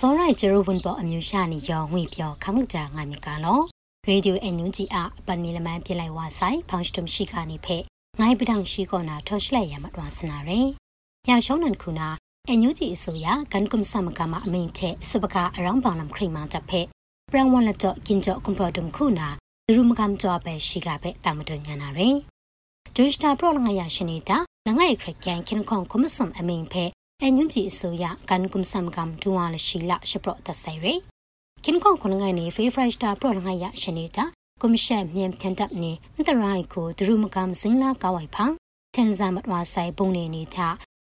[0.00, 3.60] စောရိုက်ဂျရိုဝန်ပေါ်အမျိုးရှာနေရောငွေပြောခမှုကြငါမီကလော
[4.08, 7.76] ရေဒီယိုအန်ယူဂျီအပန်မီလမန်ပြလိုက်ဝါဆိုင်ဖောင်စတုမရှိခါနေဖဲ
[8.20, 10.68] ငိုင်းပဒံရှိကောနာထောရှလိုက်ရမတော်စနာရယ်
[11.28, 12.08] ရရှောင်းနန်ခုနာ
[12.48, 16.80] အန်ယူဂျီအစိုးရကန်ကွမ်ဆမ်ကမအမင်းတဲ့စပကအရောင်းပေါင်လမ်ခရီမန်တပ်ဖဲ
[17.30, 19.28] ပရန်ဝန်လက်တော့ကင်ကြော့ကွန်ပရိုဒမ်ခုနာ
[19.66, 22.16] ဒရူမကမ်ကြောပဲရှိကပဲတာမတော်ညာနာရယ်
[22.94, 26.84] ဒူစတာပရောလငါရရှိနေတာငငယ်ခရကန်ခင်ခွန်ကွမ်ဆမ်အမင်းဖဲ
[27.22, 31.00] အန်ယူဂျီအစိုးရကန်ကွမ်ဆမ်ကမ်ဒူဝါလရှိလာရှပရတဆိုင်ရယ်
[31.64, 34.24] ခင်ကွန်ခွန်ငိုင်းနေဖေဖရက်စတာပရောလငါရရှိနေတာ
[34.60, 38.52] ကွန်ရှက်မြန်ဖြန်တပ်နေအန်တရိုင်ကိုဒရူမကမ်စင်လာကောက်ဝိုင်ဖန်
[38.94, 40.58] တန်ဇာမတ်ဝါဆိုင်ပုံနေနေချ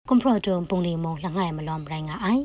[0.07, 2.43] ကွန်ပရိုဒုံပုံနေမုံလငယ်မလွန်ရိုင်းငါအိုင်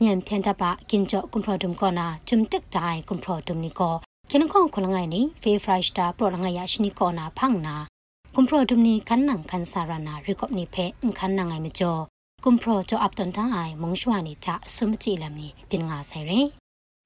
[0.00, 3.94] မြန်ဖြန်တပ်ပါကင်ကြော့ကွန်ပရိုဒုံကောနာဂျုံတက်တိုင်ကွန်ပရိုဒုံနီကို
[4.30, 7.76] ခင်ကွန်ခွန်ငိုင်းနေဖေဖရက်စတာပရောလငါရရှိနီကောနာဖန်နာ
[8.34, 12.02] ကွန်ပရိုဒုံနီခန်းနန်ခန်းစာရနာရီကော့နီဖဲအခန်းနန်ငိုင်မကျော်
[12.46, 16.48] ကွန်ပရိုကြောအပ်တန်တန်အိုင်မုံရှွာနေချဆုမကြည့်လမီပြင်ငါဆိုင်ရင်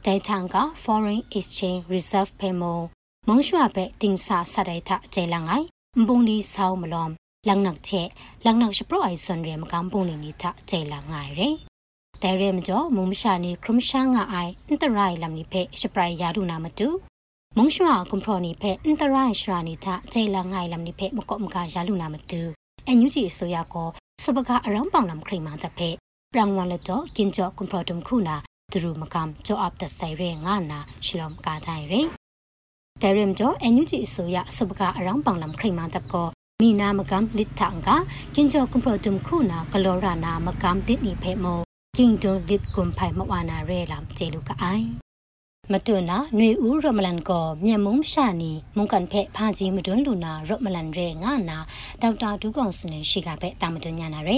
[0.07, 2.83] တိုင်ချန်က foreign exchange reserve payment
[3.29, 5.67] မုံရှွာပဲတင်စာစတဲ့ထအကျလငိုင်
[6.07, 7.11] ဘုံလီဆောင်းမလွန်
[7.49, 8.09] လန်နက်ချက်
[8.45, 11.49] လန်နက်ရှပရိုအိုင်ဆွန်ရဲမကမ်ပုံလီနီထအကျလငိုင်ရဲ
[12.23, 16.89] တဲရဲမကျော်မုံရှာနီခရမရှာငါအိုင်အန်တရိုင်လမ်နီဖဲရှပရိုင်ယာဒူနာမတူ
[17.57, 22.41] မုံရှွာကွန်ပရိုနီဖဲအန်တရိုင်ရှရာနီထအကျလငိုင်လမ်နီဖဲမကော့မကယာလူနာမတူ
[22.87, 23.91] အန်ယူဂျီအစိုးရကော
[24.29, 25.89] စပကအရောင်းပေါင်လမ်ခရိမာတဖဲ
[26.33, 28.37] ပရန်ဝန်လတော့ကင်ကြောကွန်ပရိုဒမ်ခုနာ
[28.73, 32.03] သူရူမကမ်ကြောအပ်တဆိုင်ရဲငါနာရှလမ်ကာတိုင်းရဲ
[33.03, 36.29] တဲရမ်တော့အန်ယူဂျီအစိုးရစပကအရောင်းပေါင်လမ်ခရိမာတကော
[36.61, 37.89] မီနာမကမ်လစ်ထန်က
[38.35, 41.61] ကင်ကြောကွန်ပရိုဒမ်ခုနာကလောရာနာမကမ်လစ်နီဖဲမော
[41.97, 45.08] ကင်တိုလစ်ကွန်ဖိုင်မဝနာရဲလမ်ကျေလူကအိုင်
[45.72, 51.58] မတွနာຫນွေဦးရမလန်ကိုမြန်မုံရှာနီမုန်ကန်ဖဲဖာကြီးမတွန်းလူနာရမလန်ရဲငါနာ
[52.02, 54.38] ဒေါက်တာဒူးကောင်စနေရှိကပဲတာမတွညာနာရဲ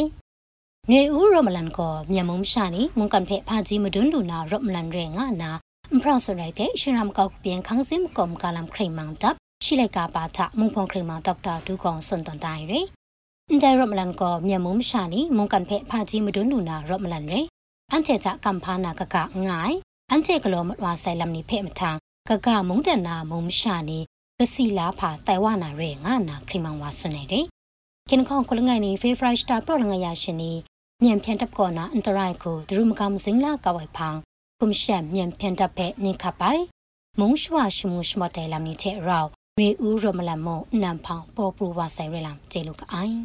[0.87, 5.51] ຫນွေဦးရမလန်ကိုမြန်မုံရှာနီမုန်ကန်ဖဲဖာကြီးမတွန်းလူနာရမလန်ရဲငါနာ
[5.91, 12.79] အမ်ပရာဆိုရိုက်တဲ့ရှင်ရမ်ကောက်ပြန်ခန်းစင်ကောမ်ကလမ်ခရိမန်တပ်ရှိလိုက်ကာပါထမုန်ဖုန်ခရိမန်ဒေါက်တာဒူးကောင်စွန်တန်တိုင်းရဲ
[13.49, 17.39] အန်တဲရမလန်ကိုမြန်မုံရှာနီမုန်ကန်ဖဲဖာကြီးမတွန်းလူနာရမလန်ရဲ
[17.91, 19.15] အန်ချေချကမ်ဖာနာကက
[19.47, 19.77] ငိုင်
[20.12, 21.90] အန်ချေကလောမဝါဆိုင်လမ်နိဖဲမထံ
[22.28, 23.98] ကကမုန်တနာမုံရှာနေ
[24.38, 27.46] ကစီလာဖာတိုင်ဝနာရဲငါနာခရိမန်ဝါဆွနေတယ်
[28.08, 30.52] ခင်ခေါကလငိုင်နေဖေဖရိုက်စတာပရောလငါရရှင်နေ
[31.02, 34.16] မြန်ဖြန်တပ်ကောနာအန်တရိုက်ကိုဒရုမကမ်စင်းလာကဝိုင်ဖန်
[34.60, 36.62] ကုမ်ရှက်မြန်ဖြန်တပ်ဖဲနင်ခပိုင်
[37.20, 39.26] မုံရှွာရှမှုရှမတဲလမ်နိတဲ့ရော
[39.60, 43.16] ရေဦးရမလမုံနမ်ဖောင်ပေါ်ပူဝါဆိုင်ရလမ်ကျေလူကအိုင်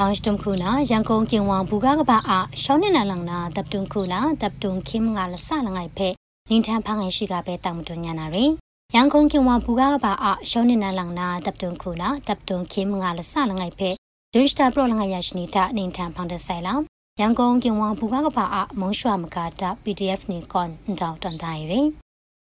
[0.00, 2.32] တောင်းစတုံခုနာရန်ကုန်ကင်ဝံဘူကားကပါအ
[2.62, 6.08] ရှောင်းနေနလန်နာတပ်တုံခုနာတပ်တုံခိမငါလဆလငိုင်ဖဲ
[6.48, 8.50] လင်းထန်ဖငိုင်ရှိကပဲတောင်းမတွညာနာရင်
[8.94, 13.90] ရန်ကုန်ကင်ဝံဘူကားကပါအရှောင်းနေနလန်နာတပ်တုံခုနာတပ်တုံခိမငါလဆလငိုင်ဖဲ
[14.32, 16.82] ဒင်းစတာပရောလငိုင်ရရှိနေတာနင်းထန်ဖန်တဲ့ဆိုင်လောင်
[17.20, 21.86] ရန်ကုန်ကင်ဝံဘူကားကပါအမုံရွှာမကာတာ PDF နီကွန်တောင်းတန်တိုင်းရင်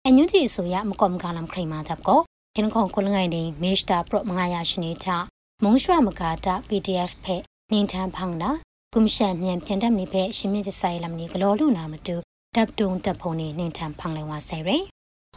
[0.06, 2.20] အညွန့်ကြီးဆိုရမကောမကလမ်ခရိမာတပ်ကို
[2.56, 5.18] ခင်ခေါကိုလငိုင်နေမေစတာပရောမငါရရှိနေတာ
[5.64, 7.36] မုံရွှာမကာတာ PDF ဖဲ
[7.72, 8.52] နင်းထန်ဖန်းနာ
[8.94, 12.16] ကုမရှန်မြန်ပြန်တက်နေဖဲရှင်မြင့်ဆိုင်လမ်နီဂလောလူနာမတူ
[12.56, 14.78] တပ်တုံတပ်ဖုံနေနင်းထန်ဖန်းလဲဝါဆိုင်ရဲ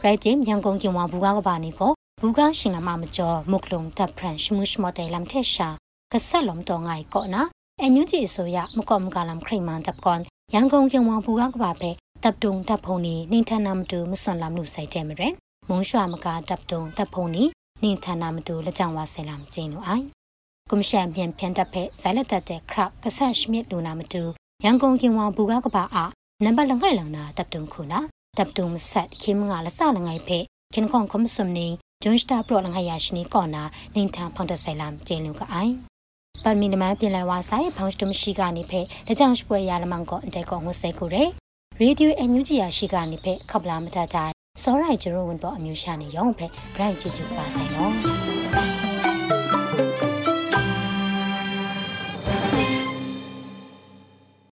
[0.03, 1.91] ရိုက်ဂျင်ရန်ကုန်ကင်ဝါဘူကားကပါနေကို
[2.21, 5.67] ဘူကားရှင်လမမကျော်မုကလုံတပ်ဖရန်ရှမှုရှမတဲလမ်တက်ရှာ
[6.11, 7.41] ကဆက်လုံးတော့ငိုင်ကောနာ
[7.79, 10.19] အန်ယူဂျီအစိုးရမကောမကလမ်ခရိမန်တပ်ကွန်
[10.53, 11.89] ရန်ကုန်ကင်ဝါဘူကားကပါပဲ
[12.23, 15.33] တပ်တုံတပ်ဖုံနေနင်းထန်နာမတူမစွန်လမ်လူဆိုင်တဲမရန်
[15.69, 17.47] မုံရွှာမကတပ်တုံတပ်ဖုံနေန
[17.87, 20.05] င်းထန်နာမတူလက်ကြောင်ဝါဆယ်လမ်ကျင်းလို့အိုင်
[20.69, 24.21] ကွန်ရှန်ပြန်ပြန်တပ်ဖက်ဇိုင်လက်တက်တဲ့ခရပ်ကဆတ်ရှမစ်လူနာမတူ
[24.63, 25.97] ရန်ကုန်ကင်ဝါဘူကားကပါအ
[26.43, 27.99] နံပါတ်လငိုင်လနာတပ်တုံခုနာ
[28.37, 31.67] တပ်တုံဆက်ခိမငါလဆလငိုင်ဖက်ခင်ခွန်ကွန်ဆုမနီ
[32.03, 33.63] ဂျွန်စတာပရောလငိုင်ယာရှနီကောနာ
[33.95, 35.73] နင်းထန်ဖောင်တဆိုင်လမ်ကျင်းလူကအိုင်
[36.43, 41.23] ပတ်မီနမန်ပြင်လဲဝါဆိုင်ဖောင်စတမရှိကနေဖက်တကြောင်ရှပွဲရလမန်ကောအန်တဲကောငွဆဲခုရဲ
[41.81, 49.38] ရေဒီယိုအန်ယူဂျီယာရှိကနေဖက်ခပ်လာမတတိုင် စောရိုင်ဂျရိုဝန်ပေါ်အမျိုးရှာနေရောင်းဖက်ဂရိုင်းချီချူပါဆိုင်နော်